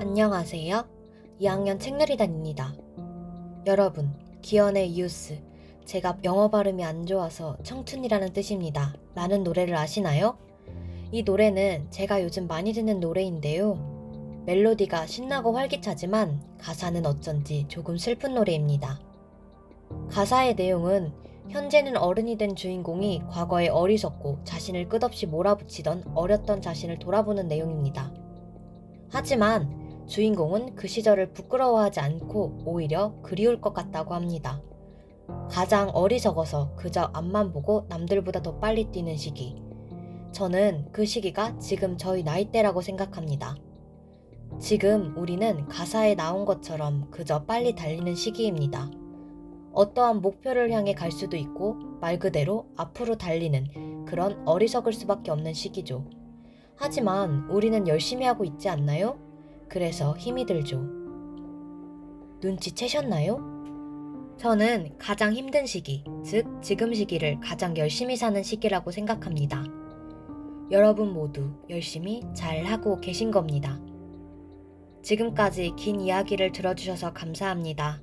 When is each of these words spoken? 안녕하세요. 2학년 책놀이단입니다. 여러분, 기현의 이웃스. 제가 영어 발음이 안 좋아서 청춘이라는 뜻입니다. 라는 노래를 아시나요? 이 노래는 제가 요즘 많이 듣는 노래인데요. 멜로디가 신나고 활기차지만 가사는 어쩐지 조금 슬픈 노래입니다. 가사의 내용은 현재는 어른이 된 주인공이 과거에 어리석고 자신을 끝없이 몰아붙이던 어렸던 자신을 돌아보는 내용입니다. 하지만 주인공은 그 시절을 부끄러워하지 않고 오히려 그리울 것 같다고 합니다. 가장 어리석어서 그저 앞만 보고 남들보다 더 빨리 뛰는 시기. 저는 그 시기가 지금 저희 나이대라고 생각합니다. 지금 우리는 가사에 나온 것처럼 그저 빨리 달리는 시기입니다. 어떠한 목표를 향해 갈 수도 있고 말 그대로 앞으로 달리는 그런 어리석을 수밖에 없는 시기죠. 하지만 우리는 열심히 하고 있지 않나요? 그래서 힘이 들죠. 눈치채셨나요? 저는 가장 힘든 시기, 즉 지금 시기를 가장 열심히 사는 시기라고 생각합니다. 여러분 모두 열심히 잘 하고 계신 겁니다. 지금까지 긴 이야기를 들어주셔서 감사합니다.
안녕하세요. 0.00 0.84
2학년 1.40 1.80
책놀이단입니다. 1.80 2.72
여러분, 3.66 4.14
기현의 4.42 4.90
이웃스. 4.90 5.40
제가 5.86 6.18
영어 6.22 6.48
발음이 6.48 6.84
안 6.84 7.04
좋아서 7.04 7.56
청춘이라는 7.64 8.32
뜻입니다. 8.32 8.94
라는 9.16 9.42
노래를 9.42 9.74
아시나요? 9.74 10.38
이 11.10 11.24
노래는 11.24 11.90
제가 11.90 12.22
요즘 12.22 12.46
많이 12.46 12.72
듣는 12.72 13.00
노래인데요. 13.00 14.44
멜로디가 14.46 15.06
신나고 15.06 15.56
활기차지만 15.56 16.42
가사는 16.60 17.04
어쩐지 17.04 17.64
조금 17.66 17.98
슬픈 17.98 18.34
노래입니다. 18.34 19.00
가사의 20.10 20.54
내용은 20.54 21.12
현재는 21.48 21.96
어른이 21.96 22.38
된 22.38 22.54
주인공이 22.54 23.24
과거에 23.30 23.66
어리석고 23.66 24.44
자신을 24.44 24.88
끝없이 24.88 25.26
몰아붙이던 25.26 26.12
어렸던 26.14 26.62
자신을 26.62 27.00
돌아보는 27.00 27.48
내용입니다. 27.48 28.12
하지만 29.10 29.87
주인공은 30.08 30.74
그 30.74 30.88
시절을 30.88 31.32
부끄러워하지 31.32 32.00
않고 32.00 32.62
오히려 32.64 33.14
그리울 33.22 33.60
것 33.60 33.74
같다고 33.74 34.14
합니다. 34.14 34.62
가장 35.50 35.90
어리석어서 35.90 36.74
그저 36.76 37.10
앞만 37.12 37.52
보고 37.52 37.84
남들보다 37.88 38.42
더 38.42 38.58
빨리 38.58 38.86
뛰는 38.90 39.16
시기. 39.16 39.62
저는 40.32 40.88
그 40.92 41.04
시기가 41.04 41.58
지금 41.58 41.98
저희 41.98 42.22
나이대라고 42.22 42.80
생각합니다. 42.80 43.56
지금 44.58 45.14
우리는 45.16 45.68
가사에 45.68 46.14
나온 46.14 46.46
것처럼 46.46 47.10
그저 47.10 47.44
빨리 47.44 47.74
달리는 47.74 48.14
시기입니다. 48.14 48.90
어떠한 49.74 50.22
목표를 50.22 50.72
향해 50.72 50.94
갈 50.94 51.12
수도 51.12 51.36
있고 51.36 51.74
말 52.00 52.18
그대로 52.18 52.66
앞으로 52.76 53.16
달리는 53.16 54.06
그런 54.06 54.42
어리석을 54.46 54.94
수밖에 54.94 55.30
없는 55.30 55.52
시기죠. 55.52 56.06
하지만 56.76 57.48
우리는 57.50 57.86
열심히 57.86 58.24
하고 58.24 58.44
있지 58.44 58.70
않나요? 58.70 59.27
그래서 59.68 60.16
힘이 60.16 60.46
들죠. 60.46 60.80
눈치채셨나요? 62.42 63.58
저는 64.38 64.96
가장 64.98 65.32
힘든 65.32 65.66
시기, 65.66 66.04
즉 66.24 66.46
지금 66.62 66.94
시기를 66.94 67.40
가장 67.40 67.76
열심히 67.76 68.16
사는 68.16 68.40
시기라고 68.42 68.90
생각합니다. 68.92 69.64
여러분 70.70 71.12
모두 71.12 71.50
열심히 71.68 72.22
잘 72.34 72.64
하고 72.64 73.00
계신 73.00 73.30
겁니다. 73.30 73.80
지금까지 75.02 75.72
긴 75.76 76.00
이야기를 76.00 76.52
들어주셔서 76.52 77.12
감사합니다. 77.12 78.00